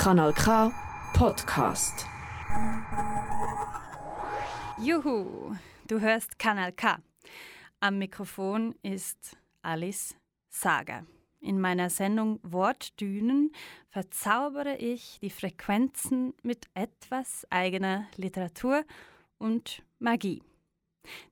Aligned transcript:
Kanal 0.00 0.32
K 0.32 0.72
Podcast. 1.12 2.06
Juhu, 4.78 5.54
du 5.88 6.00
hörst 6.00 6.38
Kanal 6.38 6.72
K. 6.72 6.96
Am 7.80 7.98
Mikrofon 7.98 8.74
ist 8.82 9.36
Alice 9.60 10.16
Sager. 10.48 11.04
In 11.40 11.60
meiner 11.60 11.90
Sendung 11.90 12.40
Wortdünen 12.42 13.52
verzaubere 13.90 14.78
ich 14.78 15.18
die 15.20 15.28
Frequenzen 15.28 16.32
mit 16.42 16.64
etwas 16.72 17.46
eigener 17.50 18.06
Literatur 18.16 18.86
und 19.36 19.82
Magie. 19.98 20.42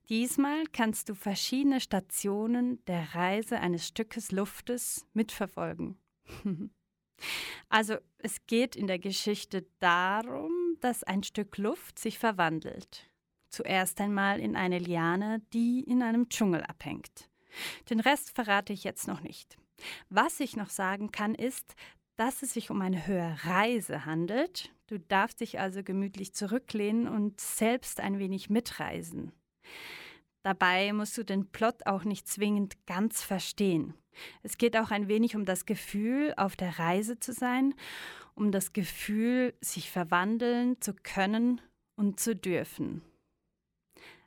Diesmal 0.09 0.65
kannst 0.71 1.09
du 1.09 1.15
verschiedene 1.15 1.81
Stationen 1.81 2.85
der 2.85 3.15
Reise 3.15 3.59
eines 3.59 3.87
Stückes 3.87 4.31
Luftes 4.31 5.07
mitverfolgen. 5.13 5.97
also 7.69 7.97
es 8.17 8.45
geht 8.47 8.75
in 8.75 8.87
der 8.87 8.99
Geschichte 8.99 9.65
darum, 9.79 10.77
dass 10.79 11.03
ein 11.03 11.23
Stück 11.23 11.57
Luft 11.57 11.99
sich 11.99 12.19
verwandelt. 12.19 13.09
Zuerst 13.49 13.99
einmal 13.99 14.39
in 14.39 14.55
eine 14.55 14.79
Liane, 14.79 15.41
die 15.53 15.81
in 15.81 16.03
einem 16.03 16.29
Dschungel 16.29 16.63
abhängt. 16.63 17.29
Den 17.89 17.99
Rest 17.99 18.35
verrate 18.35 18.73
ich 18.73 18.83
jetzt 18.83 19.07
noch 19.07 19.21
nicht. 19.21 19.57
Was 20.09 20.39
ich 20.39 20.55
noch 20.55 20.69
sagen 20.69 21.11
kann, 21.11 21.33
ist, 21.33 21.75
dass 22.15 22.41
es 22.41 22.53
sich 22.53 22.69
um 22.69 22.81
eine 22.81 23.07
Hörreise 23.07 24.05
handelt. 24.05 24.73
Du 24.87 24.99
darfst 24.99 25.39
dich 25.39 25.59
also 25.59 25.83
gemütlich 25.83 26.33
zurücklehnen 26.33 27.07
und 27.07 27.39
selbst 27.39 27.99
ein 28.01 28.19
wenig 28.19 28.49
mitreisen. 28.49 29.31
Dabei 30.43 30.93
musst 30.93 31.17
du 31.17 31.23
den 31.23 31.49
Plot 31.51 31.85
auch 31.85 32.03
nicht 32.03 32.27
zwingend 32.27 32.85
ganz 32.85 33.23
verstehen. 33.23 33.93
Es 34.43 34.57
geht 34.57 34.75
auch 34.77 34.91
ein 34.91 35.07
wenig 35.07 35.35
um 35.35 35.45
das 35.45 35.65
Gefühl, 35.65 36.33
auf 36.37 36.55
der 36.55 36.79
Reise 36.79 37.19
zu 37.19 37.33
sein, 37.33 37.73
um 38.35 38.51
das 38.51 38.73
Gefühl, 38.73 39.53
sich 39.61 39.91
verwandeln 39.91 40.79
zu 40.81 40.93
können 40.93 41.61
und 41.95 42.19
zu 42.19 42.35
dürfen. 42.35 43.01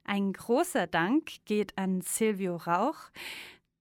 Ein 0.05 0.33
großer 0.33 0.87
Dank 0.87 1.45
geht 1.45 1.79
an 1.79 2.01
Silvio 2.03 2.57
Rauch, 2.57 3.11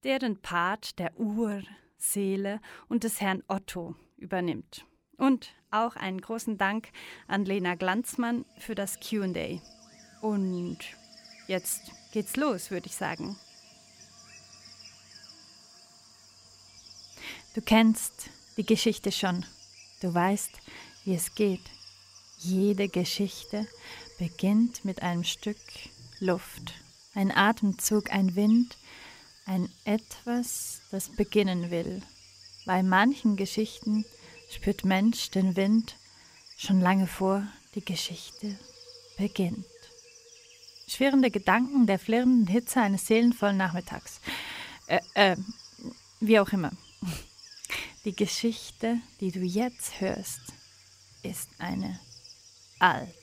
der 0.04 0.20
den 0.20 0.42
Part 0.42 1.00
der 1.00 1.20
Urseele 1.20 2.62
und 2.88 3.04
des 3.04 3.22
Herrn 3.22 3.44
Otto 3.48 3.96
übernimmt. 4.18 4.86
Und 5.18 5.54
auch 5.70 5.96
einen 5.96 6.22
großen 6.22 6.58
Dank 6.58 6.90
an 7.28 7.46
Lena 7.46 7.76
Glanzmann 7.76 8.46
für 8.58 8.76
das 8.76 9.00
QA. 9.00 9.62
Und 10.22 10.80
jetzt 11.48 11.92
geht's 12.12 12.36
los, 12.36 12.72
würde 12.72 12.88
ich 12.88 12.96
sagen. 12.96 13.38
Du 17.54 17.62
kennst 17.62 18.30
die 18.56 18.66
Geschichte 18.66 19.12
schon. 19.12 19.46
Du 20.02 20.14
weißt, 20.14 20.52
wie 21.04 21.14
es 21.14 21.36
geht. 21.36 21.60
Jede 22.38 22.88
Geschichte 22.88 23.68
beginnt 24.18 24.86
mit 24.86 25.02
einem 25.02 25.26
Stück 25.26 25.58
Luft, 26.20 26.74
ein 27.14 27.30
Atemzug, 27.30 28.10
ein 28.12 28.36
Wind, 28.36 28.78
ein 29.46 29.70
etwas, 29.84 30.82
das 30.92 31.10
beginnen 31.10 31.72
will. 31.72 32.02
Bei 32.66 32.84
manchen 32.84 33.36
Geschichten 33.36 34.06
spürt 34.50 34.86
Mensch 34.86 35.30
den 35.32 35.58
Wind 35.58 35.96
schon 36.58 36.80
lange 36.80 37.08
vor 37.08 37.46
die 37.76 37.84
Geschichte 37.84 38.58
beginnt. 39.18 39.66
Schwirrende 40.88 41.32
Gedanken 41.32 41.86
der 41.86 42.00
flirrenden 42.00 42.48
Hitze 42.48 42.80
eines 42.80 43.08
seelenvollen 43.08 43.58
Nachmittags. 43.58 44.22
Äh, 44.88 45.02
äh, 45.16 45.36
wie 46.22 46.40
auch 46.40 46.50
immer. 46.54 46.72
Die 48.04 48.16
Geschichte, 48.16 48.98
die 49.20 49.32
du 49.32 49.42
jetzt 49.42 50.02
hörst, 50.02 50.42
ist 51.22 51.50
eine 51.60 52.00
alte, 52.80 53.14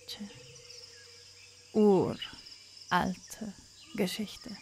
uralte 1.72 3.52
Geschichte. 3.96 4.56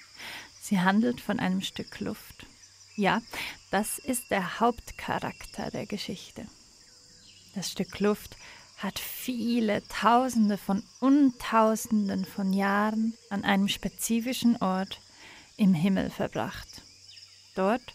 Sie 0.62 0.80
handelt 0.80 1.20
von 1.20 1.38
einem 1.38 1.60
Stück 1.60 2.00
Luft. 2.00 2.46
Ja, 2.96 3.20
das 3.70 3.98
ist 3.98 4.30
der 4.30 4.58
Hauptcharakter 4.58 5.70
der 5.70 5.84
Geschichte. 5.84 6.46
Das 7.54 7.70
Stück 7.72 8.00
Luft 8.00 8.38
hat 8.78 8.98
viele 8.98 9.86
Tausende 9.88 10.56
von 10.56 10.82
Untausenden 11.00 12.24
von 12.24 12.54
Jahren 12.54 13.12
an 13.28 13.44
einem 13.44 13.68
spezifischen 13.68 14.56
Ort 14.62 14.98
im 15.58 15.74
Himmel 15.74 16.08
verbracht. 16.08 16.68
Dort, 17.54 17.92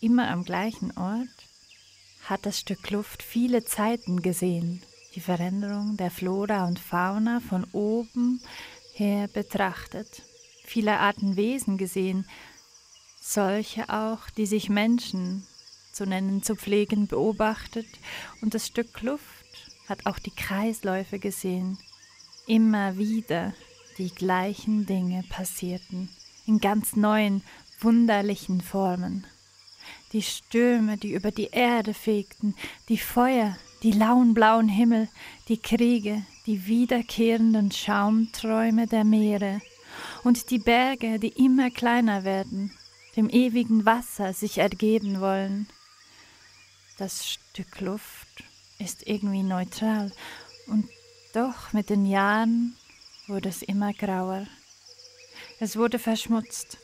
immer 0.00 0.28
am 0.28 0.44
gleichen 0.44 0.90
Ort, 0.98 1.28
hat 2.24 2.46
das 2.46 2.58
Stück 2.58 2.90
Luft 2.90 3.22
viele 3.22 3.64
Zeiten 3.64 4.22
gesehen, 4.22 4.82
die 5.14 5.20
Veränderung 5.20 5.96
der 5.96 6.10
Flora 6.10 6.66
und 6.66 6.78
Fauna 6.78 7.40
von 7.40 7.64
oben 7.72 8.40
her 8.94 9.28
betrachtet, 9.28 10.22
viele 10.64 10.98
Arten 10.98 11.36
Wesen 11.36 11.78
gesehen, 11.78 12.26
solche 13.20 13.88
auch, 13.88 14.30
die 14.30 14.46
sich 14.46 14.68
Menschen 14.68 15.46
zu 15.92 16.06
nennen 16.06 16.42
zu 16.42 16.56
pflegen 16.56 17.06
beobachtet, 17.06 17.86
und 18.40 18.54
das 18.54 18.66
Stück 18.66 19.02
Luft 19.02 19.24
hat 19.88 20.06
auch 20.06 20.18
die 20.18 20.30
Kreisläufe 20.30 21.18
gesehen. 21.18 21.78
Immer 22.46 22.96
wieder 22.96 23.52
die 23.98 24.10
gleichen 24.10 24.86
Dinge 24.86 25.22
passierten, 25.28 26.08
in 26.46 26.60
ganz 26.60 26.96
neuen, 26.96 27.42
wunderlichen 27.80 28.60
Formen. 28.60 29.26
Die 30.12 30.22
Stürme, 30.22 30.98
die 30.98 31.12
über 31.12 31.30
die 31.30 31.48
Erde 31.52 31.94
fegten, 31.94 32.54
die 32.88 32.98
Feuer, 32.98 33.56
die 33.82 33.92
lauen 33.92 34.34
blauen 34.34 34.68
Himmel, 34.68 35.08
die 35.48 35.56
Kriege, 35.56 36.22
die 36.46 36.66
wiederkehrenden 36.66 37.72
Schaumträume 37.72 38.86
der 38.86 39.04
Meere 39.04 39.60
und 40.22 40.50
die 40.50 40.58
Berge, 40.58 41.18
die 41.18 41.28
immer 41.28 41.70
kleiner 41.70 42.24
werden, 42.24 42.76
dem 43.16 43.30
ewigen 43.30 43.86
Wasser 43.86 44.34
sich 44.34 44.58
ergeben 44.58 45.20
wollen. 45.20 45.66
Das 46.98 47.26
Stück 47.26 47.80
Luft 47.80 48.44
ist 48.78 49.06
irgendwie 49.06 49.42
neutral 49.42 50.12
und 50.66 50.88
doch 51.32 51.72
mit 51.72 51.88
den 51.88 52.04
Jahren 52.04 52.76
wurde 53.28 53.48
es 53.48 53.62
immer 53.62 53.94
grauer. 53.94 54.46
Es 55.58 55.76
wurde 55.76 55.98
verschmutzt 55.98 56.76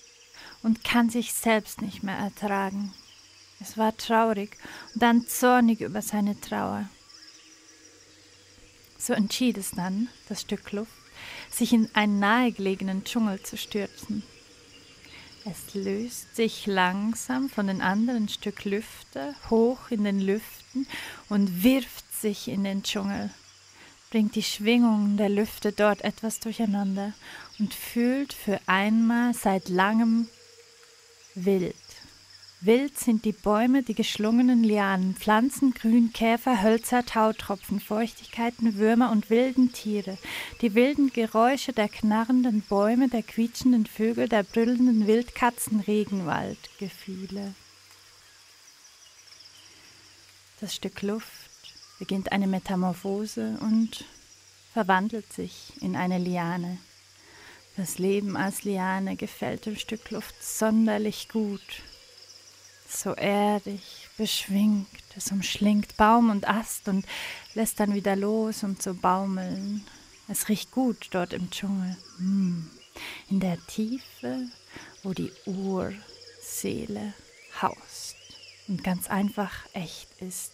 und 0.62 0.82
kann 0.82 1.10
sich 1.10 1.34
selbst 1.34 1.82
nicht 1.82 2.02
mehr 2.02 2.16
ertragen. 2.16 2.94
Es 3.60 3.76
war 3.76 3.96
traurig 3.96 4.56
und 4.94 5.02
dann 5.02 5.26
zornig 5.26 5.80
über 5.80 6.02
seine 6.02 6.40
Trauer. 6.40 6.88
So 8.98 9.12
entschied 9.12 9.58
es 9.58 9.70
dann, 9.72 10.08
das 10.28 10.42
Stück 10.42 10.72
Luft, 10.72 10.92
sich 11.50 11.72
in 11.72 11.88
einen 11.94 12.18
nahegelegenen 12.18 13.04
Dschungel 13.04 13.42
zu 13.42 13.56
stürzen. 13.56 14.22
Es 15.44 15.74
löst 15.74 16.36
sich 16.36 16.66
langsam 16.66 17.48
von 17.48 17.68
den 17.68 17.80
anderen 17.80 18.28
Stück 18.28 18.64
Lüfte 18.64 19.34
hoch 19.48 19.90
in 19.90 20.04
den 20.04 20.20
Lüften 20.20 20.86
und 21.28 21.62
wirft 21.62 22.12
sich 22.14 22.48
in 22.48 22.64
den 22.64 22.82
Dschungel, 22.82 23.30
bringt 24.10 24.34
die 24.34 24.42
Schwingungen 24.42 25.16
der 25.16 25.28
Lüfte 25.28 25.72
dort 25.72 26.02
etwas 26.02 26.40
durcheinander 26.40 27.14
und 27.58 27.72
fühlt 27.72 28.32
für 28.32 28.60
einmal 28.66 29.32
seit 29.32 29.68
langem 29.68 30.28
wild. 31.34 31.74
Wild 32.60 32.98
sind 32.98 33.24
die 33.24 33.32
Bäume, 33.32 33.84
die 33.84 33.94
geschlungenen 33.94 34.64
Lianen, 34.64 35.14
Pflanzen, 35.14 35.74
Grün, 35.74 36.12
Käfer, 36.12 36.60
Hölzer, 36.60 37.06
Tautropfen, 37.06 37.78
Feuchtigkeiten, 37.78 38.78
Würmer 38.78 39.12
und 39.12 39.30
wilden 39.30 39.72
Tiere, 39.72 40.18
die 40.60 40.74
wilden 40.74 41.12
Geräusche 41.12 41.72
der 41.72 41.88
knarrenden 41.88 42.62
Bäume, 42.62 43.08
der 43.08 43.22
quietschenden 43.22 43.86
Vögel, 43.86 44.28
der 44.28 44.42
brüllenden 44.42 45.06
Wildkatzen, 45.06 45.78
Regenwaldgefühle. 45.78 47.54
Das 50.60 50.74
Stück 50.74 51.02
Luft 51.02 51.50
beginnt 52.00 52.32
eine 52.32 52.48
Metamorphose 52.48 53.56
und 53.60 54.04
verwandelt 54.72 55.32
sich 55.32 55.74
in 55.80 55.94
eine 55.94 56.18
Liane. 56.18 56.78
Das 57.76 57.98
Leben 57.98 58.36
als 58.36 58.64
Liane 58.64 59.14
gefällt 59.14 59.66
dem 59.66 59.76
Stück 59.76 60.10
Luft 60.10 60.42
sonderlich 60.42 61.28
gut 61.28 61.62
so 62.88 63.12
erdig, 63.14 64.08
beschwingt. 64.16 64.86
Es 65.16 65.30
umschlingt 65.30 65.96
Baum 65.96 66.30
und 66.30 66.48
Ast 66.48 66.88
und 66.88 67.04
lässt 67.54 67.80
dann 67.80 67.94
wieder 67.94 68.16
los, 68.16 68.62
um 68.62 68.78
zu 68.78 68.94
baumeln. 68.94 69.84
Es 70.28 70.48
riecht 70.48 70.70
gut 70.70 71.08
dort 71.10 71.32
im 71.32 71.50
Dschungel. 71.50 71.96
Hm. 72.18 72.70
In 73.30 73.40
der 73.40 73.58
Tiefe, 73.66 74.48
wo 75.02 75.12
die 75.12 75.32
Urseele 75.46 77.14
haust 77.60 78.16
und 78.66 78.82
ganz 78.82 79.08
einfach 79.08 79.52
echt 79.72 80.08
ist. 80.20 80.52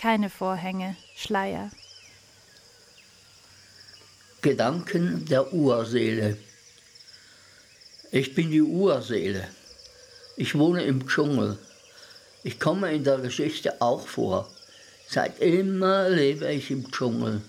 Keine 0.00 0.30
Vorhänge, 0.30 0.96
Schleier. 1.16 1.70
Gedanken 4.40 5.24
der 5.26 5.52
Urseele. 5.52 6.38
Ich 8.10 8.34
bin 8.34 8.50
die 8.50 8.62
Urseele. 8.62 9.48
Ich 10.40 10.56
wohne 10.56 10.84
im 10.84 11.08
Dschungel. 11.08 11.58
Ich 12.44 12.60
komme 12.60 12.94
in 12.94 13.02
der 13.02 13.18
Geschichte 13.18 13.82
auch 13.82 14.06
vor. 14.06 14.48
Seit 15.08 15.40
immer 15.40 16.08
lebe 16.08 16.48
ich 16.52 16.70
im 16.70 16.92
Dschungel. 16.92 17.42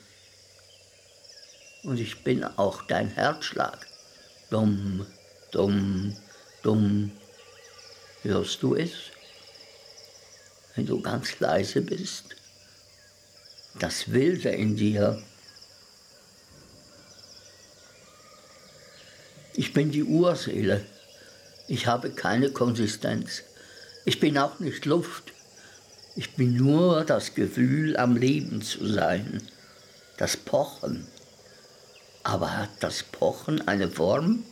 Und 1.84 2.00
ich 2.00 2.24
bin 2.24 2.44
auch 2.44 2.82
dein 2.88 3.10
Herzschlag. 3.10 3.86
Dumm, 4.50 5.06
dumm, 5.52 6.18
dumm. 6.64 7.12
Hörst 8.24 8.64
du 8.64 8.74
es? 8.74 8.94
Wenn 10.74 10.88
du 10.88 11.00
ganz 11.00 11.40
leise 11.40 11.82
bist. 11.82 12.36
Das 13.78 14.12
Wilde 14.12 14.50
in 14.50 14.76
dir. 14.76 15.22
Ich 19.54 19.74
bin 19.74 19.92
die 19.92 20.04
Urseele. 20.04 20.84
Ich 21.70 21.86
habe 21.86 22.10
keine 22.10 22.50
Konsistenz. 22.50 23.44
Ich 24.04 24.20
bin 24.20 24.40
auch 24.40 24.60
nicht 24.60 24.86
Luft. 24.86 25.34
Ich 26.16 26.34
bin 26.34 26.58
nur 26.58 27.06
das 27.06 27.36
Gefühl, 27.36 27.96
am 27.96 28.18
Leben 28.18 28.64
zu 28.64 28.88
sein. 28.88 29.44
Das 30.18 30.36
Pochen. 30.36 31.06
Aber 32.24 32.58
hat 32.58 32.72
das 32.80 33.04
Pochen 33.04 33.68
eine 33.68 33.88
Form? 33.88 34.44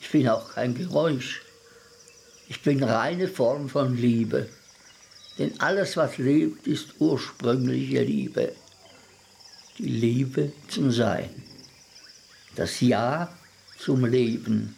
Ich 0.00 0.10
bin 0.10 0.28
auch 0.28 0.54
kein 0.54 0.74
Geräusch. 0.74 1.42
Ich 2.48 2.60
bin 2.62 2.82
reine 2.82 3.28
Form 3.28 3.68
von 3.68 3.96
Liebe. 3.96 4.48
Denn 5.38 5.60
alles, 5.60 5.96
was 5.96 6.18
lebt, 6.18 6.66
ist 6.66 6.94
ursprüngliche 6.98 8.02
Liebe. 8.02 8.52
Die 9.78 9.86
Liebe 9.86 10.50
zum 10.66 10.90
Sein. 10.90 11.30
Das 12.58 12.80
Ja 12.80 13.32
zum 13.78 14.04
Leben. 14.04 14.76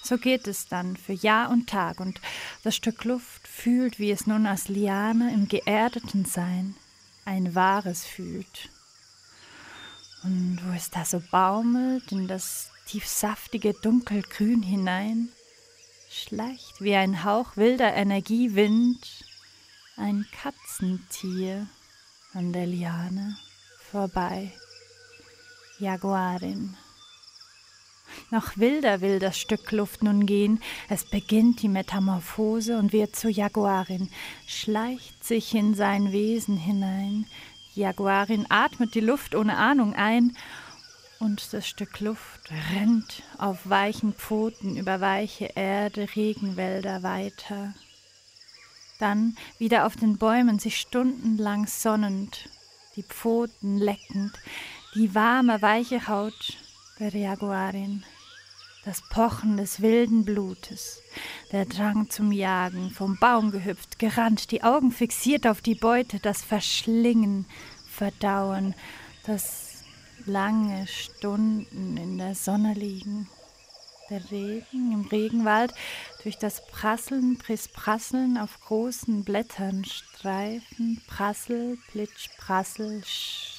So 0.00 0.16
geht 0.16 0.46
es 0.46 0.68
dann 0.68 0.96
für 0.96 1.12
Jahr 1.12 1.50
und 1.50 1.68
Tag 1.68 1.98
und 1.98 2.20
das 2.62 2.76
Stück 2.76 3.02
Luft 3.02 3.48
fühlt, 3.48 3.98
wie 3.98 4.12
es 4.12 4.28
nun 4.28 4.46
als 4.46 4.68
Liane 4.68 5.34
im 5.34 5.48
geerdeten 5.48 6.24
Sein 6.24 6.76
ein 7.24 7.56
wahres 7.56 8.04
fühlt. 8.04 8.68
Und 10.22 10.60
wo 10.64 10.72
es 10.72 10.90
da 10.90 11.04
so 11.04 11.20
baumelt 11.32 12.12
in 12.12 12.28
das 12.28 12.70
tiefsaftige 12.86 13.74
Dunkelgrün 13.74 14.62
hinein, 14.62 15.30
schleicht 16.08 16.80
wie 16.80 16.94
ein 16.94 17.24
Hauch 17.24 17.56
wilder 17.56 17.92
Energiewind 17.92 19.04
ein 19.96 20.24
Katzentier 20.30 21.66
an 22.34 22.52
der 22.52 22.66
Liane 22.66 23.36
vorbei. 23.90 24.52
Jaguarin. 25.78 26.74
Noch 28.30 28.56
wilder 28.56 29.00
will 29.00 29.18
das 29.18 29.38
Stück 29.38 29.70
Luft 29.72 30.02
nun 30.02 30.26
gehen. 30.26 30.60
Es 30.88 31.04
beginnt 31.04 31.62
die 31.62 31.68
Metamorphose 31.68 32.78
und 32.78 32.92
wird 32.92 33.14
zur 33.14 33.30
Jaguarin, 33.30 34.08
schleicht 34.46 35.24
sich 35.24 35.54
in 35.54 35.74
sein 35.74 36.12
Wesen 36.12 36.56
hinein. 36.56 37.26
Jaguarin 37.74 38.46
atmet 38.48 38.94
die 38.94 39.00
Luft 39.00 39.34
ohne 39.34 39.58
Ahnung 39.58 39.94
ein 39.94 40.34
und 41.18 41.52
das 41.52 41.66
Stück 41.68 42.00
Luft 42.00 42.50
rennt 42.72 43.22
auf 43.38 43.68
weichen 43.68 44.14
Pfoten 44.14 44.76
über 44.76 45.00
weiche 45.00 45.50
Erde, 45.54 46.08
Regenwälder 46.16 47.02
weiter. 47.02 47.74
Dann 48.98 49.36
wieder 49.58 49.84
auf 49.84 49.96
den 49.96 50.16
Bäumen 50.16 50.58
sich 50.58 50.78
stundenlang 50.78 51.66
sonnend, 51.66 52.48
die 52.96 53.02
Pfoten 53.02 53.76
leckend, 53.76 54.32
die 54.96 55.14
warme, 55.14 55.60
weiche 55.60 56.08
Haut 56.08 56.56
der 56.98 57.14
Jaguarin, 57.14 58.02
das 58.86 59.02
Pochen 59.10 59.58
des 59.58 59.82
wilden 59.82 60.24
Blutes, 60.24 61.02
der 61.52 61.66
Drang 61.66 62.08
zum 62.08 62.32
Jagen, 62.32 62.90
vom 62.90 63.18
Baum 63.18 63.50
gehüpft, 63.50 63.98
gerannt, 63.98 64.50
die 64.50 64.62
Augen 64.62 64.90
fixiert 64.90 65.46
auf 65.46 65.60
die 65.60 65.74
Beute, 65.74 66.18
das 66.18 66.42
Verschlingen, 66.42 67.44
Verdauen, 67.86 68.74
das 69.26 69.84
lange 70.24 70.86
Stunden 70.86 71.98
in 71.98 72.16
der 72.16 72.34
Sonne 72.34 72.72
liegen. 72.72 73.28
Der 74.08 74.30
Regen 74.30 74.92
im 74.92 75.08
Regenwald 75.10 75.74
durch 76.22 76.38
das 76.38 76.64
Prasseln, 76.68 77.38
Prasseln 77.74 78.38
auf 78.38 78.60
großen 78.60 79.24
Blättern 79.24 79.84
streifen, 79.84 81.02
Prassel, 81.06 81.76
Plitsch, 81.90 82.28
Prassel, 82.38 83.02
sch, 83.04 83.55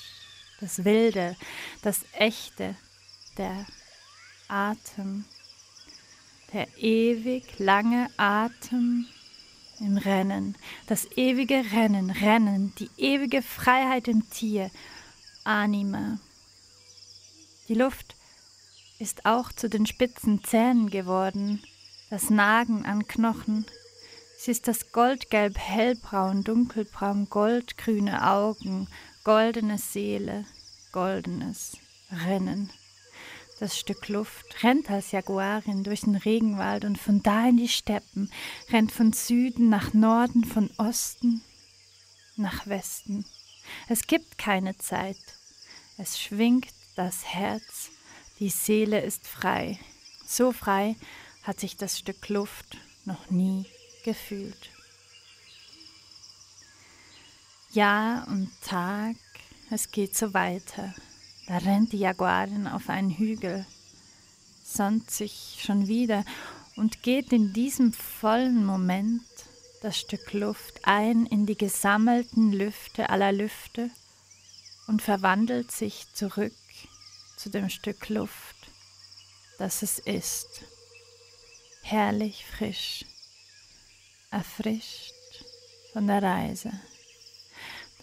das 0.59 0.83
Wilde, 0.86 1.36
das 1.81 2.01
Echte, 2.13 2.75
der 3.38 3.65
Atem, 4.48 5.25
der 6.54 6.68
ewig 6.77 7.59
lange 7.59 8.09
Atem 8.18 9.06
im 9.80 9.98
Rennen, 9.98 10.56
das 10.88 11.06
ewige 11.15 11.63
Rennen, 11.71 12.09
Rennen, 12.09 12.74
die 12.80 12.89
ewige 12.98 13.42
Freiheit 13.42 14.07
im 14.07 14.30
Tier, 14.30 14.71
Anima. 15.44 16.19
Die 17.68 17.75
Luft 17.75 18.15
ist 19.00 19.25
auch 19.25 19.51
zu 19.51 19.69
den 19.69 19.86
spitzen 19.86 20.44
Zähnen 20.44 20.89
geworden, 20.89 21.62
das 22.10 22.30
Nagen 22.30 22.86
an 22.86 23.07
Knochen. 23.07 23.65
Sie 24.39 24.51
ist 24.51 24.68
das 24.68 24.92
goldgelb, 24.92 25.57
hellbraun, 25.57 26.44
dunkelbraun, 26.44 27.27
goldgrüne 27.30 28.25
Augen, 28.25 28.88
goldene 29.27 29.77
Seele, 29.77 30.45
goldenes 30.94 31.75
Rennen. 32.09 32.69
Das 33.59 33.77
Stück 33.77 34.07
Luft 34.07 34.63
rennt 34.63 34.89
als 34.89 35.12
Jaguarin 35.12 35.83
durch 35.83 36.00
den 36.00 36.15
Regenwald 36.15 36.85
und 36.85 36.97
von 36.97 37.21
da 37.24 37.50
in 37.50 37.57
die 37.57 37.68
Steppen, 37.68 38.31
rennt 38.71 38.94
von 38.94 39.12
Süden 39.12 39.68
nach 39.68 39.94
Norden, 39.94 40.45
von 40.45 40.69
Osten 40.77 41.41
nach 42.38 42.68
Westen. 42.68 43.25
Es 43.89 44.07
gibt 44.07 44.38
keine 44.38 44.77
Zeit. 44.77 45.19
Es 45.97 46.18
schwingt 46.18 46.69
das 46.95 47.25
Herz, 47.25 47.89
die 48.39 48.50
Seele 48.50 49.01
ist 49.01 49.27
frei. 49.27 49.77
So 50.25 50.53
frei 50.53 50.95
hat 51.44 51.59
sich 51.59 51.75
das 51.75 52.00
Stück 52.00 52.29
Luft 52.29 52.77
noch 53.03 53.29
nie 53.29 53.65
gefühlt. 54.06 54.69
Jahr 57.72 58.28
und 58.30 58.50
Tag, 58.62 59.16
es 59.69 59.92
geht 59.92 60.16
so 60.16 60.34
weiter. 60.34 60.94
Da 61.48 61.58
rennt 61.58 61.92
die 61.92 62.00
Jaguarin 62.00 62.68
auf 62.68 62.90
einen 62.90 63.12
Hügel, 63.12 63.66
sonnt 64.64 65.12
sich 65.12 65.60
schon 65.62 65.88
wieder 65.88 66.24
und 66.78 67.04
geht 67.04 67.34
in 67.34 67.54
diesem 67.54 67.92
vollen 67.92 68.65
Moment 68.65 69.24
das 69.82 69.98
Stück 70.00 70.34
Luft 70.34 70.80
ein 70.84 71.25
in 71.25 71.46
die 71.46 71.58
gesammelten 71.58 72.51
Lüfte 72.53 73.10
aller 73.10 73.32
Lüfte 73.32 73.89
und 74.88 75.01
verwandelt 75.01 75.72
sich 75.72 76.08
zurück 76.13 76.53
zu 77.36 77.50
dem 77.50 77.70
Stück 77.70 78.08
Luft, 78.10 78.56
das 79.60 79.84
es 79.84 80.00
ist. 80.00 80.63
Herrlich 81.84 82.46
frisch, 82.46 83.06
erfrischt 84.32 85.13
von 85.94 86.08
der 86.08 86.24
Reise. 86.24 86.72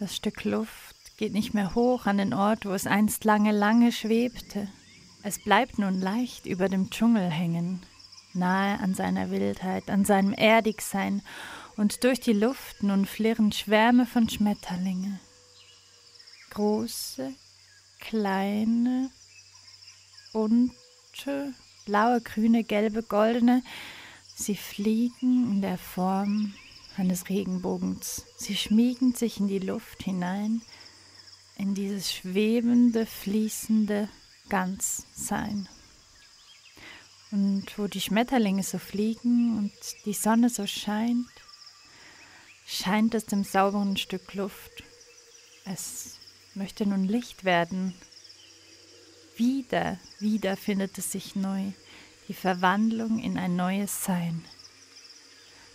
Das 0.01 0.17
Stück 0.17 0.43
Luft 0.43 0.97
geht 1.17 1.33
nicht 1.33 1.55
mehr 1.55 1.77
hoch 1.77 2.07
an 2.07 2.19
den 2.19 2.35
Ort, 2.35 2.67
wo 2.67 2.71
es 2.71 2.89
einst 2.89 3.25
lange, 3.25 3.53
lange 3.53 3.93
schwebte. 3.93 4.67
Es 5.23 5.39
bleibt 5.39 5.79
nun 5.79 6.01
leicht 6.01 6.47
über 6.47 6.69
dem 6.69 6.91
Dschungel 6.91 7.31
hängen, 7.31 7.81
nahe 8.33 8.81
an 8.81 8.95
seiner 8.95 9.31
Wildheit, 9.31 9.89
an 9.91 10.05
seinem 10.05 10.33
Erdigsein, 10.33 11.23
und 11.77 12.03
durch 12.03 12.21
die 12.21 12.33
Luft 12.33 12.83
nun 12.83 13.07
flirren 13.07 13.53
Schwärme 13.53 14.05
von 14.05 14.29
Schmetterlinge. 14.29 15.21
Große, 16.51 17.33
kleine, 18.01 19.11
bunte, 20.33 21.55
blaue, 21.87 22.21
grüne, 22.21 22.65
gelbe, 22.65 23.05
goldene, 23.05 23.63
sie 24.35 24.57
fliegen 24.57 25.53
in 25.53 25.63
der 25.63 25.79
Form 25.79 26.55
eines 26.97 27.29
Regenbogens. 27.29 28.25
Sie 28.37 28.57
schmiegen 28.57 29.15
sich 29.15 29.41
in 29.41 29.49
die 29.49 29.59
Luft 29.59 30.03
hinein, 30.03 30.63
in 31.57 31.75
dieses 31.75 32.13
schwebende, 32.13 33.07
fließende 33.07 34.09
Ganzsein. 34.49 35.69
Und 37.31 37.67
wo 37.77 37.87
die 37.87 38.01
Schmetterlinge 38.01 38.63
so 38.63 38.79
fliegen 38.79 39.59
und 39.59 39.73
die 40.05 40.13
Sonne 40.13 40.49
so 40.51 40.67
scheint, 40.67 41.27
scheint 42.67 43.15
es 43.15 43.27
dem 43.27 43.45
sauberen 43.45 43.97
Stück 43.97 44.35
Luft. 44.35 44.85
Es 45.65 46.19
möchte 46.55 46.87
nun 46.87 47.05
Licht 47.05 47.45
werden. 47.45 47.95
Wieder, 49.37 49.99
wieder 50.21 50.57
findet 50.57 50.97
es 50.99 51.11
sich 51.11 51.35
neu, 51.35 51.73
die 52.29 52.35
Verwandlung 52.35 53.19
in 53.19 53.37
ein 53.37 53.57
neues 53.57 54.05
Sein. 54.05 54.45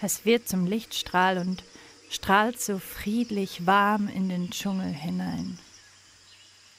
Es 0.02 0.24
wird 0.24 0.48
zum 0.48 0.66
Lichtstrahl 0.66 1.38
und 1.38 1.64
strahlt 2.10 2.60
so 2.60 2.80
friedlich 2.80 3.66
warm 3.66 4.08
in 4.08 4.30
den 4.30 4.50
Dschungel 4.50 4.92
hinein. 4.92 5.60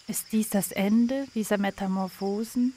Ist 0.08 0.32
dies 0.32 0.48
das 0.48 0.72
Ende 0.72 1.26
dieser 1.34 1.58
Metamorphosen? 1.58 2.74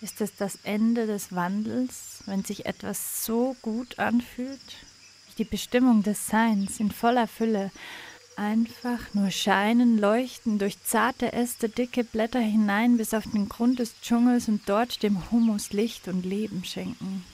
Ist 0.00 0.20
es 0.20 0.36
das 0.36 0.58
Ende 0.62 1.06
des 1.06 1.34
Wandels, 1.34 2.22
wenn 2.26 2.44
sich 2.44 2.64
etwas 2.64 3.24
so 3.26 3.56
gut 3.60 3.98
anfühlt? 3.98 4.60
Die 5.36 5.44
Bestimmung 5.44 6.02
des 6.02 6.28
Seins 6.28 6.80
in 6.80 6.90
voller 6.90 7.26
Fülle, 7.26 7.70
einfach 8.36 9.00
nur 9.12 9.30
scheinen, 9.30 9.98
leuchten 9.98 10.58
durch 10.58 10.82
zarte 10.82 11.32
Äste, 11.32 11.68
dicke 11.68 12.04
Blätter 12.04 12.40
hinein 12.40 12.96
bis 12.96 13.12
auf 13.12 13.24
den 13.24 13.48
Grund 13.48 13.80
des 13.80 14.00
Dschungels 14.00 14.48
und 14.48 14.62
dort 14.66 15.02
dem 15.02 15.30
Humus 15.30 15.72
Licht 15.72 16.08
und 16.08 16.24
Leben 16.24 16.64
schenken. 16.64 17.24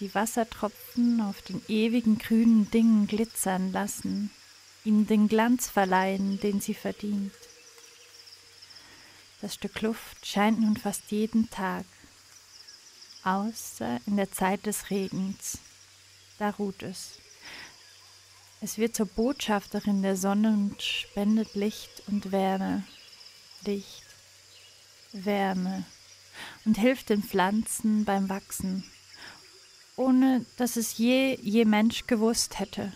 Die 0.00 0.14
Wassertropfen 0.14 1.22
auf 1.22 1.40
den 1.42 1.62
ewigen 1.68 2.18
grünen 2.18 2.70
Dingen 2.70 3.06
glitzern 3.06 3.72
lassen, 3.72 4.30
ihnen 4.84 5.06
den 5.06 5.26
Glanz 5.26 5.68
verleihen, 5.68 6.38
den 6.40 6.60
sie 6.60 6.74
verdient. 6.74 7.32
Das 9.40 9.54
Stück 9.54 9.80
Luft 9.80 10.26
scheint 10.26 10.60
nun 10.60 10.76
fast 10.76 11.10
jeden 11.10 11.48
Tag, 11.50 11.86
außer 13.24 14.00
in 14.06 14.16
der 14.16 14.30
Zeit 14.30 14.66
des 14.66 14.90
Regens. 14.90 15.58
Da 16.38 16.50
ruht 16.50 16.82
es. 16.82 17.18
Es 18.60 18.78
wird 18.78 18.94
zur 18.94 19.06
Botschafterin 19.06 20.02
der 20.02 20.16
Sonne 20.16 20.48
und 20.48 20.82
spendet 20.82 21.54
Licht 21.54 22.02
und 22.06 22.32
Wärme. 22.32 22.84
Licht, 23.64 24.04
Wärme 25.12 25.84
und 26.64 26.78
hilft 26.78 27.08
den 27.08 27.22
Pflanzen 27.22 28.04
beim 28.04 28.28
Wachsen, 28.28 28.84
ohne 29.96 30.44
dass 30.56 30.76
es 30.76 30.98
je 30.98 31.38
je 31.42 31.64
Mensch 31.64 32.06
gewusst 32.06 32.58
hätte. 32.58 32.92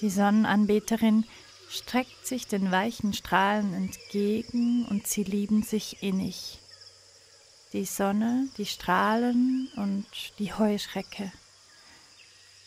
Die 0.00 0.10
Sonnenanbeterin 0.10 1.24
streckt 1.68 2.26
sich 2.26 2.46
den 2.46 2.70
weichen 2.70 3.12
Strahlen 3.12 3.74
entgegen 3.74 4.86
und 4.86 5.06
sie 5.06 5.24
lieben 5.24 5.62
sich 5.62 6.02
innig. 6.02 6.60
Die 7.72 7.84
Sonne, 7.84 8.48
die 8.56 8.66
Strahlen 8.66 9.68
und 9.76 10.06
die 10.38 10.52
Heuschrecke. 10.52 11.32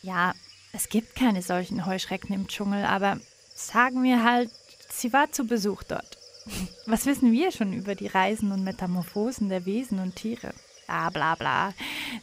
Ja, 0.02 0.34
es 0.72 0.90
gibt 0.90 1.16
keine 1.16 1.42
solchen 1.42 1.86
Heuschrecken 1.86 2.34
im 2.34 2.46
Dschungel, 2.46 2.84
aber 2.84 3.18
sagen 3.54 4.02
wir 4.02 4.22
halt, 4.22 4.50
sie 4.90 5.12
war 5.12 5.32
zu 5.32 5.44
Besuch 5.44 5.82
dort. 5.82 6.18
Was 6.86 7.06
wissen 7.06 7.32
wir 7.32 7.52
schon 7.52 7.72
über 7.72 7.94
die 7.94 8.06
Reisen 8.06 8.52
und 8.52 8.64
Metamorphosen 8.64 9.48
der 9.48 9.64
Wesen 9.64 9.98
und 9.98 10.16
Tiere? 10.16 10.52
Bla 10.88 11.10
bla 11.10 11.34
bla. 11.34 11.74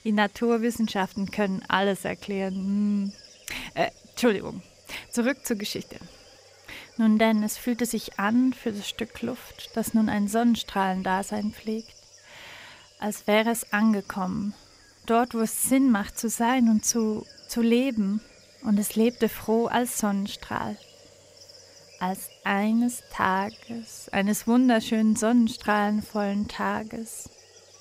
Die 0.04 0.12
Naturwissenschaften 0.12 1.30
können 1.30 1.64
alles 1.68 2.04
erklären. 2.04 2.56
Hm. 2.56 3.14
Äh, 3.76 3.92
Entschuldigung. 4.10 4.64
Zurück 5.12 5.46
zur 5.46 5.58
Geschichte. 5.58 5.98
Nun 6.98 7.20
denn, 7.20 7.44
es 7.44 7.58
fühlte 7.60 7.86
sich 7.86 8.20
an 8.20 8.54
für 8.54 8.72
das 8.72 8.90
Stück 8.90 9.22
Luft, 9.22 9.70
das 9.76 9.94
nun 9.94 10.10
ein 10.10 10.28
Sonnenstrahlendasein 10.28 11.52
pflegt, 11.52 11.94
als 13.00 13.28
wäre 13.28 13.52
es 13.52 13.72
angekommen, 13.72 14.56
dort, 15.06 15.36
wo 15.36 15.42
es 15.42 15.64
Sinn 15.64 15.92
macht 15.92 16.18
zu 16.18 16.28
sein 16.28 16.68
und 16.68 16.84
zu, 16.84 17.24
zu 17.48 17.62
leben 17.62 18.20
und 18.64 18.80
es 18.80 18.96
lebte 18.96 19.30
froh 19.30 19.68
als 19.68 20.00
Sonnenstrahl. 20.00 20.76
Als 22.00 22.30
eines 22.44 23.04
Tages, 23.12 24.10
eines 24.12 24.48
wunderschönen 24.48 25.16
sonnenstrahlenvollen 25.16 26.48
Tages, 26.48 27.30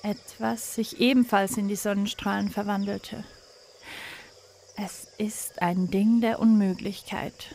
etwas 0.04 0.74
sich 0.74 1.00
ebenfalls 1.00 1.56
in 1.56 1.66
die 1.66 1.76
Sonnenstrahlen 1.76 2.50
verwandelte. 2.50 3.24
Es 4.76 5.08
ist 5.18 5.62
ein 5.62 5.90
Ding 5.90 6.20
der 6.20 6.40
Unmöglichkeit. 6.40 7.54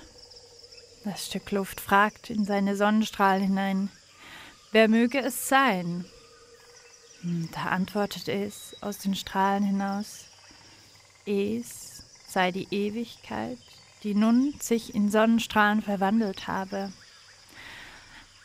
Das 1.03 1.27
Stück 1.27 1.51
Luft 1.51 1.79
fragt 1.79 2.29
in 2.29 2.45
seine 2.45 2.75
Sonnenstrahlen 2.75 3.43
hinein, 3.43 3.89
wer 4.71 4.87
möge 4.87 5.19
es 5.19 5.47
sein? 5.47 6.05
Da 7.53 7.65
antwortet 7.65 8.27
es 8.29 8.75
aus 8.81 8.99
den 8.99 9.15
Strahlen 9.15 9.63
hinaus, 9.63 10.25
es 11.25 12.03
sei 12.27 12.51
die 12.51 12.67
Ewigkeit, 12.71 13.59
die 14.03 14.15
nun 14.15 14.55
sich 14.59 14.95
in 14.95 15.11
Sonnenstrahlen 15.11 15.81
verwandelt 15.81 16.47
habe. 16.47 16.93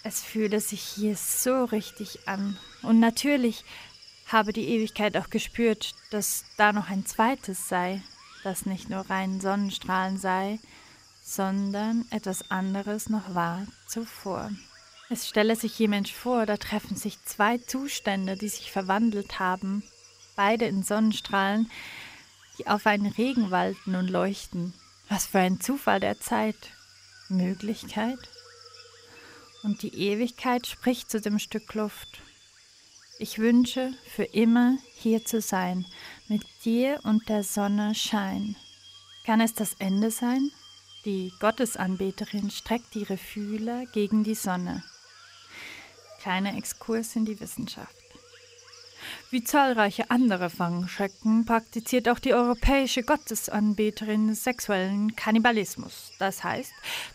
Es 0.03 0.21
fühle 0.21 0.61
sich 0.61 0.83
hier 0.83 1.17
so 1.17 1.65
richtig 1.65 2.29
an. 2.29 2.59
Und 2.83 3.01
natürlich 3.01 3.65
habe 4.27 4.53
die 4.53 4.69
Ewigkeit 4.69 5.17
auch 5.17 5.31
gespürt, 5.31 5.95
dass 6.11 6.45
da 6.57 6.73
noch 6.73 6.91
ein 6.91 7.07
zweites 7.07 7.69
sei, 7.69 8.03
das 8.43 8.67
nicht 8.67 8.91
nur 8.91 9.09
rein 9.11 9.41
Sonnenstrahlen 9.41 10.19
sei, 10.19 10.59
sondern 11.23 12.05
etwas 12.11 12.51
anderes 12.51 13.09
noch 13.09 13.35
war 13.35 13.67
zuvor. 13.89 14.51
Es 15.11 15.29
stelle 15.29 15.57
sich 15.57 15.79
jemand 15.79 16.09
vor, 16.09 16.47
da 16.47 16.57
treffen 16.57 16.97
sich 16.97 17.23
zwei 17.25 17.59
Zustände, 17.59 18.37
die 18.37 18.49
sich 18.49 18.73
verwandelt 18.73 19.39
haben, 19.39 19.83
beide 20.37 20.65
in 20.65 20.83
Sonnenstrahlen, 20.83 21.71
die 22.59 22.67
auf 22.67 22.87
einen 22.87 23.07
Regen 23.07 23.51
walten 23.51 23.95
und 23.95 24.09
leuchten. 24.09 24.75
Was 25.09 25.27
für 25.27 25.41
ein 25.41 25.61
Zufall 25.61 26.01
der 26.01 26.21
Zeit. 26.21 26.57
Möglichkeit. 27.29 28.19
Und 29.63 29.83
die 29.83 29.95
Ewigkeit 29.95 30.67
spricht 30.67 31.11
zu 31.11 31.21
dem 31.21 31.39
Stück 31.39 31.73
Luft. 31.75 32.23
Ich 33.19 33.39
wünsche, 33.39 33.93
für 34.05 34.25
immer 34.25 34.77
hier 34.97 35.25
zu 35.25 35.41
sein, 35.41 35.87
mit 36.29 36.43
dir 36.65 36.99
und 37.05 37.29
der 37.29 37.45
Sonne 37.45 37.95
Schein. 37.95 38.57
Kann 39.25 39.41
es 39.41 39.55
das 39.55 39.75
Ende 39.79 40.11
sein? 40.11 40.51
Die 41.05 41.33
Gottesanbeterin 41.39 42.51
streckt 42.51 42.97
ihre 42.97 43.17
Fühler 43.17 43.87
gegen 43.93 44.25
die 44.25 44.35
Sonne. 44.35 44.83
Kleiner 46.23 46.57
Exkurs 46.57 47.15
in 47.15 47.25
die 47.25 47.39
Wissenschaft. 47.39 47.95
Wie 49.31 49.45
zahlreiche 49.45 50.11
andere 50.11 50.51
Fangschrecken 50.51 51.45
praktiziert 51.45 52.09
auch 52.09 52.19
die 52.19 52.35
europäische 52.35 53.05
Gottesanbeterin 53.05 54.35
sexuellen 54.35 55.15
Kannibalismus. 55.15 56.13
Das 56.19 56.43
heißt, 56.43 56.73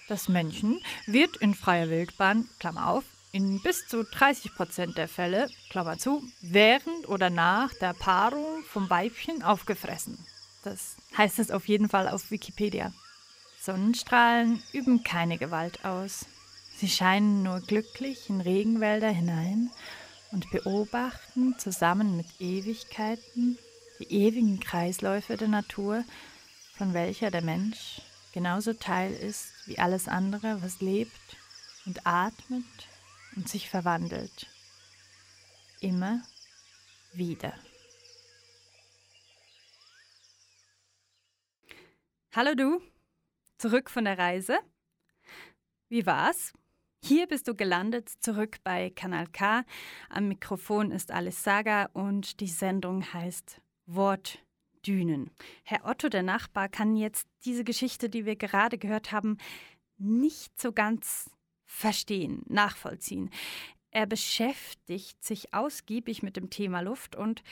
das 0.08 0.30
Männchen 0.30 0.82
wird 1.08 1.38
in 1.38 1.56
freier 1.56 1.90
Wildbahn, 1.90 2.48
Klammer 2.60 2.88
auf, 2.88 3.04
in 3.32 3.62
bis 3.62 3.88
zu 3.88 4.04
30 4.04 4.56
Prozent 4.56 4.98
der 4.98 5.08
Fälle, 5.08 5.50
Klammer 5.70 5.98
zu, 5.98 6.24
während 6.42 7.08
oder 7.08 7.30
nach 7.30 7.74
der 7.74 7.94
Paarung 7.94 8.64
vom 8.68 8.90
Weibchen 8.90 9.44
aufgefressen. 9.44 10.18
Das 10.64 10.96
heißt 11.18 11.40
es 11.40 11.52
auf 11.52 11.68
jeden 11.68 11.90
Fall 11.90 12.08
auf 12.10 12.32
Wikipedia. 12.32 12.92
Sonnenstrahlen 13.62 14.64
üben 14.74 15.04
keine 15.04 15.38
Gewalt 15.38 15.86
aus. 15.86 16.26
Sie 16.78 16.90
scheinen 16.90 17.44
nur 17.44 17.60
glücklich 17.60 18.30
in 18.30 18.42
Regenwälder 18.42 19.10
hinein 19.10 19.70
und 20.32 20.50
beobachten 20.52 21.58
zusammen 21.60 22.16
mit 22.18 22.28
Ewigkeiten 22.40 23.58
die 24.00 24.12
ewigen 24.12 24.60
Kreisläufe 24.60 25.36
der 25.36 25.50
Natur, 25.50 26.04
von 26.78 26.94
welcher 26.94 27.32
der 27.32 27.42
Mensch 27.42 28.02
genauso 28.34 28.74
Teil 28.74 29.12
ist 29.12 29.52
wie 29.66 29.80
alles 29.80 30.08
andere, 30.08 30.62
was 30.62 30.80
lebt 30.80 31.38
und 31.86 32.06
atmet 32.08 32.89
und 33.36 33.48
sich 33.48 33.70
verwandelt. 33.70 34.48
Immer 35.80 36.22
wieder. 37.14 37.54
Hallo 42.36 42.54
du, 42.54 42.82
zurück 43.58 43.90
von 43.90 44.06
der 44.06 44.18
Reise. 44.18 44.60
Wie 45.90 46.06
war's? 46.06 46.54
Hier 47.04 47.28
bist 47.28 47.48
du 47.48 47.56
gelandet, 47.56 48.10
zurück 48.20 48.58
bei 48.64 48.90
Kanal 48.92 49.28
K. 49.28 49.64
Am 50.10 50.28
Mikrofon 50.28 50.92
ist 50.92 51.12
Alice 51.12 51.44
Saga 51.44 51.90
und 51.94 52.40
die 52.42 52.48
Sendung 52.48 53.14
heißt 53.14 53.62
Wortdünen. 53.86 55.32
Herr 55.64 55.86
Otto, 55.86 56.10
der 56.10 56.24
Nachbar, 56.24 56.70
kann 56.70 56.96
jetzt 56.96 57.28
diese 57.46 57.64
Geschichte, 57.64 58.10
die 58.10 58.26
wir 58.26 58.36
gerade 58.36 58.78
gehört 58.78 59.12
haben, 59.12 59.38
nicht 59.98 60.60
so 60.60 60.72
ganz 60.72 61.30
verstehen, 61.70 62.42
nachvollziehen. 62.48 63.30
Er 63.92 64.08
beschäftigt 64.08 65.24
sich 65.24 65.54
ausgiebig 65.54 66.24
mit 66.24 66.36
dem 66.36 66.50
Thema 66.50 66.82
Luft 66.82 67.16
und 67.16 67.44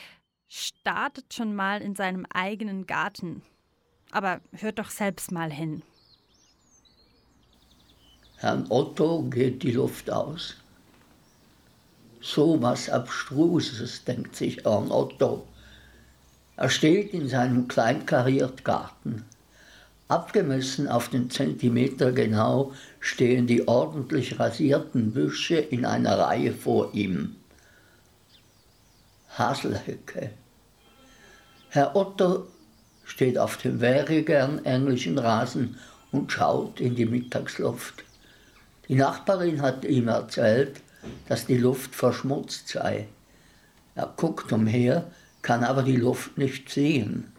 startet 0.48 1.34
schon 1.34 1.56
mal 1.56 1.82
in 1.82 1.96
seinem 1.96 2.26
eigenen 2.34 2.88
Garten. 2.88 3.44
Aber 4.12 4.42
hört 4.52 4.80
doch 4.80 4.90
selbst 4.90 5.32
mal 5.32 5.52
hin. 5.52 5.84
Herrn 8.38 8.66
Otto 8.70 9.24
geht 9.24 9.64
die 9.64 9.72
Luft 9.72 10.10
aus. 10.10 10.56
So 12.20 12.62
was 12.62 12.90
Abstruses, 12.90 14.04
denkt 14.04 14.36
sich 14.36 14.64
Herrn 14.64 14.92
Otto. 14.92 15.48
Er 16.56 16.70
steht 16.70 17.14
in 17.14 17.30
seinem 17.30 17.68
kleinkarierten 17.68 18.64
Garten. 18.64 19.26
Abgemessen 20.08 20.88
auf 20.88 21.10
den 21.10 21.30
Zentimeter 21.30 22.14
genau 22.14 22.72
stehen 23.02 23.46
die 23.46 23.68
ordentlich 23.68 24.40
rasierten 24.40 25.12
Büsche 25.12 25.58
in 25.58 25.86
einer 25.86 26.18
Reihe 26.18 26.54
vor 26.54 26.94
ihm. 26.94 27.36
Haselhecke. 29.38 30.32
Herr 31.70 31.96
Otto 31.96 32.48
steht 33.04 33.38
auf 33.38 33.58
dem 33.58 33.82
wäregern 33.82 34.64
englischen 34.64 35.18
Rasen 35.18 35.78
und 36.12 36.32
schaut 36.32 36.80
in 36.80 36.96
die 36.96 37.06
Mittagsluft. 37.06 38.04
Die 38.88 38.96
Nachbarin 38.96 39.62
hat 39.62 39.84
ihm 39.84 40.08
erzählt, 40.08 40.82
dass 41.28 41.46
die 41.46 41.58
Luft 41.58 41.94
verschmutzt 41.94 42.70
sei. 42.70 43.08
Er 43.96 44.14
guckt 44.16 44.52
umher, 44.54 45.12
kann 45.42 45.64
aber 45.64 45.84
die 45.84 45.98
Luft 45.98 46.38
nicht 46.38 46.70
sehen. 46.70 47.34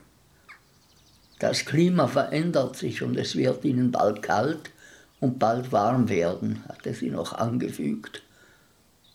Das 1.39 1.65
Klima 1.65 2.09
verändert 2.09 2.77
sich 2.77 3.03
und 3.03 3.17
es 3.17 3.37
wird 3.37 3.65
ihnen 3.65 3.93
bald 3.93 4.23
kalt 4.23 4.71
und 5.21 5.39
bald 5.39 5.71
warm 5.71 6.09
werden, 6.09 6.65
hatte 6.69 6.95
sie 6.95 7.11
noch 7.11 7.33
angefügt. 7.33 8.23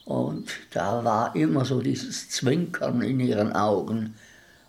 Und 0.06 0.50
da 0.72 1.03
war 1.03 1.36
immer 1.36 1.65
so 1.65 1.82
dieses 1.82 2.30
Zwinkern 2.30 3.01
in 3.01 3.20
ihren 3.20 3.53
Augen, 3.53 4.15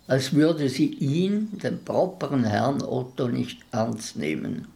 als 0.07 0.33
würde 0.33 0.69
sie 0.69 0.87
ihn, 0.93 1.57
den 1.59 1.83
properen 1.83 2.43
Herrn 2.43 2.81
Otto, 2.81 3.27
nicht 3.27 3.61
ernst 3.71 4.17
nehmen. 4.17 4.67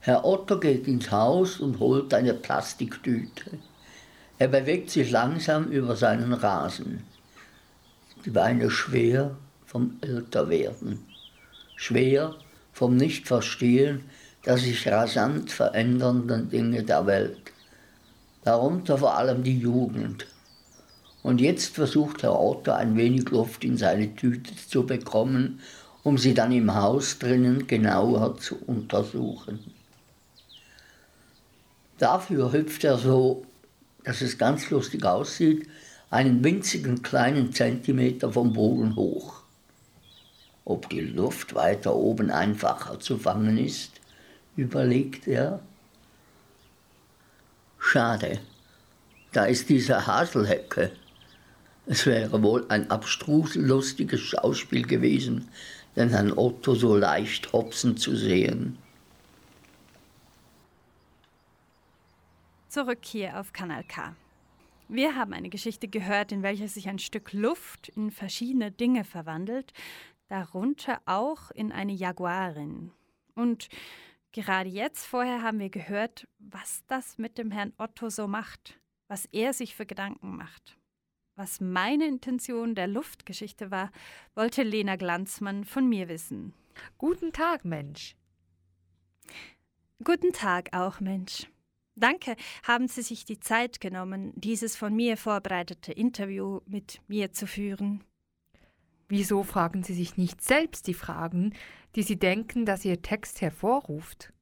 Herr 0.00 0.24
Otto 0.24 0.58
geht 0.58 0.86
ins 0.86 1.10
Haus 1.10 1.60
und 1.60 1.80
holt 1.80 2.12
eine 2.14 2.34
Plastiktüte. 2.34 3.58
Er 4.38 4.48
bewegt 4.48 4.90
sich 4.90 5.10
langsam 5.10 5.68
über 5.68 5.96
seinen 5.96 6.32
Rasen. 6.32 7.02
Die 8.24 8.30
Beine 8.30 8.70
schwer 8.70 9.36
vom 9.66 9.96
Älterwerden, 10.00 11.04
schwer 11.78 12.34
vom 12.72 12.96
Nichtverstehen 12.96 14.02
der 14.44 14.56
sich 14.56 14.88
rasant 14.88 15.50
verändernden 15.50 16.48
Dinge 16.48 16.82
der 16.82 17.06
Welt. 17.06 17.52
Darunter 18.44 18.96
vor 18.96 19.14
allem 19.14 19.42
die 19.42 19.58
Jugend. 19.58 20.26
Und 21.22 21.40
jetzt 21.40 21.74
versucht 21.74 22.22
Herr 22.22 22.40
Otto 22.40 22.72
ein 22.72 22.96
wenig 22.96 23.28
Luft 23.30 23.62
in 23.62 23.76
seine 23.76 24.14
Tüte 24.14 24.54
zu 24.56 24.86
bekommen, 24.86 25.60
um 26.02 26.16
sie 26.16 26.32
dann 26.32 26.52
im 26.52 26.74
Haus 26.74 27.18
drinnen 27.18 27.66
genauer 27.66 28.38
zu 28.38 28.56
untersuchen. 28.66 29.58
Dafür 31.98 32.52
hüpft 32.52 32.84
er 32.84 32.96
so, 32.96 33.44
dass 34.04 34.22
es 34.22 34.38
ganz 34.38 34.70
lustig 34.70 35.04
aussieht, 35.04 35.68
einen 36.08 36.42
winzigen 36.42 37.02
kleinen 37.02 37.52
Zentimeter 37.52 38.32
vom 38.32 38.54
Boden 38.54 38.96
hoch. 38.96 39.37
Ob 40.68 40.90
die 40.90 41.00
Luft 41.00 41.54
weiter 41.54 41.94
oben 41.94 42.30
einfacher 42.30 43.00
zu 43.00 43.16
fangen 43.16 43.56
ist, 43.56 44.02
überlegt 44.54 45.26
er. 45.26 45.60
Schade, 47.78 48.40
da 49.32 49.46
ist 49.46 49.70
diese 49.70 50.06
Haselhecke. 50.06 50.92
Es 51.86 52.04
wäre 52.04 52.42
wohl 52.42 52.66
ein 52.68 52.90
abstruselustiges 52.90 54.20
Schauspiel 54.20 54.86
gewesen, 54.86 55.48
den 55.96 56.10
Herrn 56.10 56.36
Otto 56.36 56.74
so 56.74 56.94
leicht 56.94 57.50
hopsen 57.54 57.96
zu 57.96 58.14
sehen. 58.14 58.76
Zurück 62.68 63.06
hier 63.06 63.40
auf 63.40 63.54
Kanal 63.54 63.84
K. 63.84 64.14
Wir 64.90 65.14
haben 65.14 65.32
eine 65.32 65.48
Geschichte 65.48 65.88
gehört, 65.88 66.30
in 66.30 66.42
welcher 66.42 66.68
sich 66.68 66.90
ein 66.90 66.98
Stück 66.98 67.32
Luft 67.32 67.88
in 67.88 68.10
verschiedene 68.10 68.70
Dinge 68.70 69.04
verwandelt, 69.04 69.72
darunter 70.28 71.00
auch 71.06 71.50
in 71.50 71.72
eine 71.72 71.92
Jaguarin. 71.92 72.92
Und 73.34 73.68
gerade 74.32 74.68
jetzt 74.68 75.06
vorher 75.06 75.42
haben 75.42 75.58
wir 75.58 75.70
gehört, 75.70 76.28
was 76.38 76.84
das 76.86 77.18
mit 77.18 77.38
dem 77.38 77.50
Herrn 77.50 77.72
Otto 77.78 78.10
so 78.10 78.28
macht, 78.28 78.78
was 79.08 79.26
er 79.26 79.52
sich 79.52 79.74
für 79.74 79.86
Gedanken 79.86 80.36
macht. 80.36 80.78
Was 81.34 81.60
meine 81.60 82.06
Intention 82.06 82.74
der 82.74 82.88
Luftgeschichte 82.88 83.70
war, 83.70 83.92
wollte 84.34 84.64
Lena 84.64 84.96
Glanzmann 84.96 85.64
von 85.64 85.88
mir 85.88 86.08
wissen. 86.08 86.52
Guten 86.98 87.32
Tag, 87.32 87.64
Mensch. 87.64 88.16
Guten 90.02 90.32
Tag 90.32 90.70
auch, 90.72 91.00
Mensch. 91.00 91.48
Danke, 91.94 92.36
haben 92.62 92.86
Sie 92.86 93.02
sich 93.02 93.24
die 93.24 93.40
Zeit 93.40 93.80
genommen, 93.80 94.32
dieses 94.36 94.76
von 94.76 94.94
mir 94.94 95.16
vorbereitete 95.16 95.92
Interview 95.92 96.60
mit 96.66 97.00
mir 97.08 97.32
zu 97.32 97.46
führen. 97.46 98.04
Wieso 99.08 99.42
fragen 99.42 99.82
Sie 99.82 99.94
sich 99.94 100.16
nicht 100.16 100.42
selbst 100.42 100.86
die 100.86 100.94
Fragen, 100.94 101.54
die 101.96 102.02
Sie 102.02 102.18
denken, 102.18 102.66
dass 102.66 102.84
Ihr 102.84 103.00
Text 103.00 103.40
hervorruft? 103.40 104.32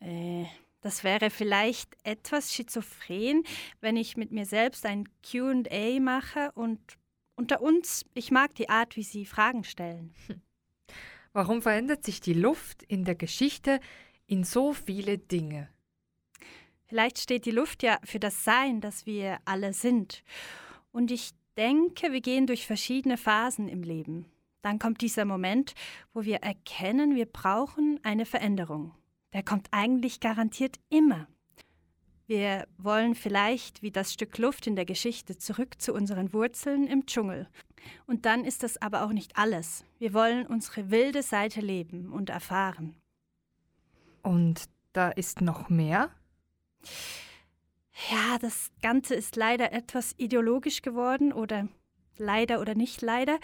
Äh, 0.00 0.44
das 0.80 1.02
wäre 1.02 1.30
vielleicht 1.30 1.96
etwas 2.04 2.54
schizophren, 2.54 3.42
wenn 3.80 3.96
ich 3.96 4.16
mit 4.16 4.30
mir 4.30 4.46
selbst 4.46 4.86
ein 4.86 5.08
QA 5.22 5.98
mache 6.00 6.52
und 6.52 6.78
unter 7.36 7.62
uns, 7.62 8.04
ich 8.14 8.30
mag 8.30 8.54
die 8.54 8.68
Art, 8.68 8.96
wie 8.96 9.02
Sie 9.02 9.26
Fragen 9.26 9.64
stellen. 9.64 10.14
Hm. 10.26 10.40
Warum 11.32 11.62
verändert 11.62 12.04
sich 12.04 12.20
die 12.20 12.32
Luft 12.32 12.84
in 12.84 13.04
der 13.04 13.16
Geschichte 13.16 13.80
in 14.26 14.44
so 14.44 14.72
viele 14.72 15.18
Dinge? 15.18 15.68
Vielleicht 16.84 17.18
steht 17.18 17.44
die 17.44 17.50
Luft 17.50 17.82
ja 17.82 17.98
für 18.04 18.20
das 18.20 18.44
Sein, 18.44 18.80
das 18.80 19.04
wir 19.04 19.38
alle 19.44 19.72
sind. 19.72 20.22
Und 20.92 21.10
ich 21.10 21.32
denke, 21.56 22.12
wir 22.12 22.20
gehen 22.20 22.46
durch 22.46 22.66
verschiedene 22.66 23.16
Phasen 23.16 23.68
im 23.68 23.82
Leben. 23.82 24.26
Dann 24.62 24.78
kommt 24.78 25.02
dieser 25.02 25.24
Moment, 25.24 25.74
wo 26.12 26.24
wir 26.24 26.38
erkennen, 26.38 27.14
wir 27.14 27.26
brauchen 27.26 28.00
eine 28.02 28.24
Veränderung. 28.24 28.92
Der 29.32 29.42
kommt 29.42 29.68
eigentlich 29.72 30.20
garantiert 30.20 30.78
immer. 30.88 31.26
Wir 32.26 32.66
wollen 32.78 33.14
vielleicht, 33.14 33.82
wie 33.82 33.90
das 33.90 34.12
Stück 34.12 34.38
Luft 34.38 34.66
in 34.66 34.76
der 34.76 34.86
Geschichte, 34.86 35.36
zurück 35.36 35.80
zu 35.82 35.92
unseren 35.92 36.32
Wurzeln 36.32 36.86
im 36.86 37.04
Dschungel. 37.04 37.48
Und 38.06 38.24
dann 38.24 38.44
ist 38.46 38.62
das 38.62 38.80
aber 38.80 39.04
auch 39.04 39.12
nicht 39.12 39.36
alles. 39.36 39.84
Wir 39.98 40.14
wollen 40.14 40.46
unsere 40.46 40.90
wilde 40.90 41.22
Seite 41.22 41.60
leben 41.60 42.10
und 42.10 42.30
erfahren. 42.30 42.96
Und 44.22 44.70
da 44.94 45.10
ist 45.10 45.42
noch 45.42 45.68
mehr? 45.68 46.08
Ja, 48.10 48.38
das 48.38 48.70
Ganze 48.82 49.14
ist 49.14 49.36
leider 49.36 49.72
etwas 49.72 50.14
ideologisch 50.16 50.82
geworden 50.82 51.32
oder 51.32 51.68
leider 52.16 52.60
oder 52.60 52.74
nicht 52.74 53.02
leider. 53.02 53.38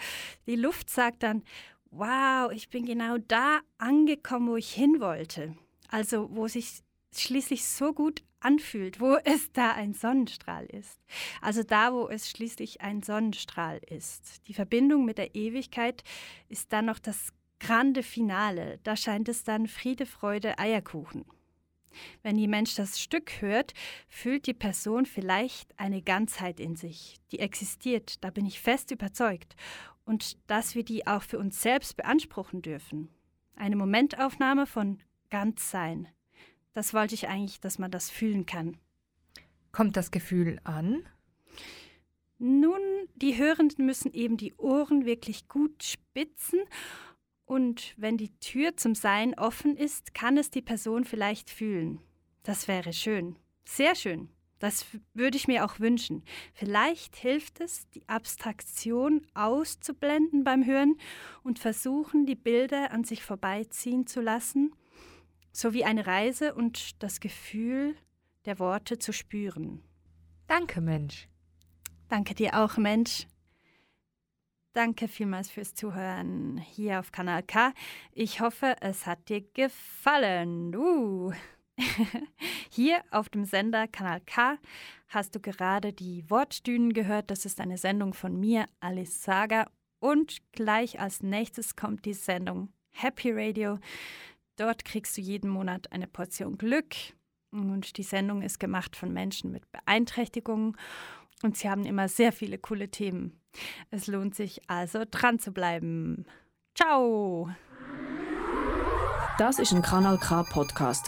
Die 0.45 0.55
Luft 0.55 0.89
sagt 0.89 1.23
dann, 1.23 1.43
wow, 1.89 2.51
ich 2.51 2.69
bin 2.69 2.85
genau 2.85 3.17
da 3.17 3.59
angekommen, 3.77 4.49
wo 4.49 4.55
ich 4.55 4.71
hin 4.71 4.99
wollte. 4.99 5.55
Also 5.89 6.29
wo 6.31 6.47
sich 6.47 6.81
schließlich 7.13 7.65
so 7.65 7.93
gut 7.93 8.23
anfühlt, 8.39 8.99
wo 8.99 9.15
es 9.23 9.51
da 9.53 9.71
ein 9.71 9.93
Sonnenstrahl 9.93 10.65
ist. 10.65 10.99
Also 11.41 11.63
da, 11.63 11.93
wo 11.93 12.07
es 12.07 12.29
schließlich 12.29 12.81
ein 12.81 13.03
Sonnenstrahl 13.03 13.79
ist. 13.87 14.47
Die 14.47 14.53
Verbindung 14.53 15.05
mit 15.05 15.17
der 15.17 15.35
Ewigkeit 15.35 16.03
ist 16.49 16.73
dann 16.73 16.85
noch 16.85 16.99
das 16.99 17.29
grande 17.59 18.03
Finale. 18.03 18.79
Da 18.83 18.95
scheint 18.95 19.29
es 19.29 19.43
dann 19.43 19.67
Friede, 19.67 20.05
Freude, 20.05 20.57
Eierkuchen. 20.57 21.25
Wenn 22.23 22.37
die 22.37 22.47
Mensch 22.47 22.75
das 22.75 22.99
Stück 22.99 23.41
hört, 23.41 23.73
fühlt 24.07 24.47
die 24.47 24.53
Person 24.53 25.05
vielleicht 25.05 25.77
eine 25.79 26.01
Ganzheit 26.01 26.59
in 26.59 26.75
sich, 26.75 27.19
die 27.31 27.39
existiert, 27.39 28.23
da 28.23 28.29
bin 28.29 28.45
ich 28.45 28.59
fest 28.59 28.91
überzeugt, 28.91 29.55
und 30.05 30.37
dass 30.49 30.75
wir 30.75 30.83
die 30.83 31.07
auch 31.07 31.23
für 31.23 31.39
uns 31.39 31.61
selbst 31.61 31.95
beanspruchen 31.97 32.61
dürfen. 32.61 33.09
Eine 33.55 33.75
Momentaufnahme 33.75 34.65
von 34.65 34.99
Ganzsein. 35.29 36.07
Das 36.73 36.93
wollte 36.93 37.15
ich 37.15 37.27
eigentlich, 37.27 37.59
dass 37.59 37.79
man 37.79 37.91
das 37.91 38.09
fühlen 38.09 38.45
kann. 38.45 38.77
Kommt 39.71 39.95
das 39.95 40.11
Gefühl 40.11 40.59
an? 40.63 41.03
Nun, 42.37 42.81
die 43.15 43.37
Hörenden 43.37 43.85
müssen 43.85 44.13
eben 44.13 44.35
die 44.35 44.55
Ohren 44.55 45.05
wirklich 45.05 45.47
gut 45.47 45.83
spitzen 45.83 46.59
und 47.51 47.95
wenn 47.97 48.15
die 48.15 48.33
Tür 48.39 48.77
zum 48.77 48.95
Sein 48.95 49.37
offen 49.37 49.75
ist, 49.75 50.13
kann 50.13 50.37
es 50.37 50.51
die 50.51 50.61
Person 50.61 51.03
vielleicht 51.03 51.49
fühlen. 51.49 51.99
Das 52.43 52.69
wäre 52.69 52.93
schön. 52.93 53.35
Sehr 53.65 53.93
schön. 53.93 54.29
Das 54.59 54.85
würde 55.13 55.35
ich 55.35 55.49
mir 55.49 55.65
auch 55.65 55.81
wünschen. 55.81 56.23
Vielleicht 56.53 57.17
hilft 57.17 57.59
es, 57.59 57.89
die 57.89 58.07
Abstraktion 58.07 59.27
auszublenden 59.33 60.45
beim 60.45 60.65
Hören 60.65 60.95
und 61.43 61.59
versuchen, 61.59 62.25
die 62.25 62.37
Bilder 62.37 62.91
an 62.91 63.03
sich 63.03 63.21
vorbeiziehen 63.21 64.07
zu 64.07 64.21
lassen, 64.21 64.73
sowie 65.51 65.83
eine 65.83 66.07
Reise 66.07 66.55
und 66.55 67.03
das 67.03 67.19
Gefühl 67.19 67.97
der 68.45 68.59
Worte 68.59 68.97
zu 68.97 69.11
spüren. 69.11 69.83
Danke, 70.47 70.79
Mensch. 70.79 71.27
Danke 72.07 72.33
dir 72.33 72.63
auch, 72.63 72.77
Mensch. 72.77 73.27
Danke 74.73 75.09
vielmals 75.09 75.49
fürs 75.49 75.75
Zuhören 75.75 76.57
hier 76.57 76.99
auf 77.01 77.11
Kanal 77.11 77.43
K. 77.43 77.73
Ich 78.13 78.39
hoffe, 78.39 78.77
es 78.79 79.05
hat 79.05 79.27
dir 79.27 79.41
gefallen. 79.53 80.73
Uh. 80.73 81.33
Hier 82.69 83.01
auf 83.11 83.27
dem 83.27 83.43
Sender 83.43 83.87
Kanal 83.87 84.21
K 84.21 84.57
hast 85.09 85.35
du 85.35 85.41
gerade 85.41 85.91
die 85.91 86.29
Wortdünen 86.29 86.93
gehört. 86.93 87.31
Das 87.31 87.45
ist 87.45 87.59
eine 87.59 87.77
Sendung 87.77 88.13
von 88.13 88.39
mir, 88.39 88.65
Alice 88.79 89.23
Saga. 89.23 89.69
Und 89.99 90.37
gleich 90.53 91.01
als 91.01 91.21
nächstes 91.21 91.75
kommt 91.75 92.05
die 92.05 92.13
Sendung 92.13 92.69
Happy 92.91 93.31
Radio. 93.31 93.77
Dort 94.55 94.85
kriegst 94.85 95.17
du 95.17 95.21
jeden 95.21 95.49
Monat 95.49 95.91
eine 95.91 96.07
Portion 96.07 96.57
Glück. 96.57 96.95
Und 97.51 97.97
die 97.97 98.03
Sendung 98.03 98.41
ist 98.41 98.59
gemacht 98.59 98.95
von 98.95 99.11
Menschen 99.11 99.51
mit 99.51 99.69
Beeinträchtigungen. 99.71 100.77
Und 101.43 101.57
sie 101.57 101.69
haben 101.69 101.85
immer 101.85 102.07
sehr 102.07 102.31
viele 102.31 102.57
coole 102.57 102.89
Themen. 102.89 103.39
Es 103.89 104.07
lohnt 104.07 104.35
sich 104.35 104.61
also 104.67 105.03
dran 105.09 105.39
zu 105.39 105.51
bleiben. 105.51 106.25
Ciao! 106.75 107.49
Das 109.37 109.59
ist 109.59 109.73
ein 109.73 109.81
Kanal 109.81 110.17
K 110.19 110.43
Podcast 110.43 111.07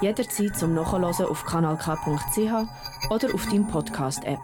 Jederzeit 0.00 0.56
zum 0.56 0.74
Nachhören 0.74 1.04
auf 1.04 1.44
kanalk.ch 1.44 3.10
oder 3.10 3.34
auf 3.34 3.46
deinem 3.46 3.68
Podcast 3.68 4.24
App. 4.24 4.40